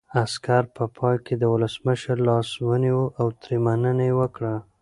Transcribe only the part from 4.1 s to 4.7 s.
وکړه.